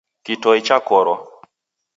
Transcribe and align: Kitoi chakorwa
Kitoi 0.25 0.59
chakorwa 0.67 1.15